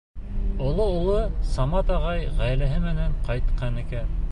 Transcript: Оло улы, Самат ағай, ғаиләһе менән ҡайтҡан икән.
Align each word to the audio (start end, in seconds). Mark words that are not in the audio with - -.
Оло 0.67 0.87
улы, 0.93 1.17
Самат 1.57 1.93
ағай, 1.97 2.25
ғаиләһе 2.41 2.83
менән 2.89 3.17
ҡайтҡан 3.31 3.81
икән. 3.87 4.13